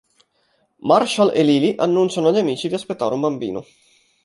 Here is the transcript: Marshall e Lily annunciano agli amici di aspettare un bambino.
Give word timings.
Marshall 0.79 1.31
e 1.31 1.43
Lily 1.43 1.75
annunciano 1.77 2.29
agli 2.29 2.39
amici 2.39 2.67
di 2.67 2.73
aspettare 2.73 3.13
un 3.13 3.19
bambino. 3.19 3.63